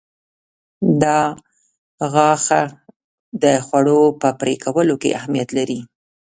دا 1.03 1.19
غاښه 2.13 2.61
د 3.43 3.45
خوړو 3.65 4.01
په 4.21 4.29
پرې 4.39 4.55
کولو 4.63 4.95
کې 5.01 5.15
اهمیت 5.19 5.49
لري. 5.57 5.79